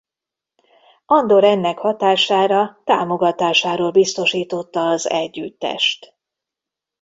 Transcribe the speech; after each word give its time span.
Andor 1.05 1.43
ennek 1.43 1.77
hatására 1.79 2.81
támogatásáról 2.83 3.91
biztosította 3.91 4.89
az 4.89 5.09
együttest. 5.09 6.15